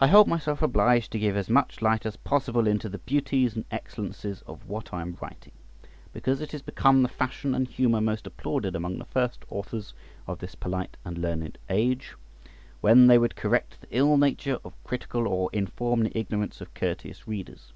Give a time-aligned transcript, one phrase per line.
[0.00, 3.66] I hold myself obliged to give as much light as possible into the beauties and
[3.70, 5.52] excellences of what I am writing,
[6.14, 9.92] because it is become the fashion and humour most applauded among the first authors
[10.26, 12.14] of this polite and learned age,
[12.80, 17.28] when they would correct the ill nature of critical or inform the ignorance of courteous
[17.28, 17.74] readers.